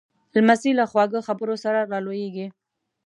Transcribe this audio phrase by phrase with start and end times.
[0.35, 2.47] لمسی له خواږه خبرو سره را لویېږي.